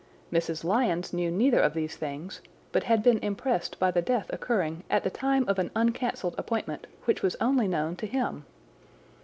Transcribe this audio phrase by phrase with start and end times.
[0.33, 0.63] Mrs.
[0.63, 5.03] Lyons knew neither of these things, but had been impressed by the death occurring at
[5.03, 8.43] the time of an uncancelled appointment which was only known to him.